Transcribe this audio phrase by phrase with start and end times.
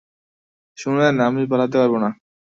[0.77, 2.09] শুনেন, আমি পালাতে পারব না!